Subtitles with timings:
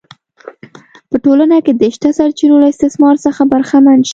[1.09, 4.09] په ټولنه کې د شته سرچینو له استثمار څخه برخمن شي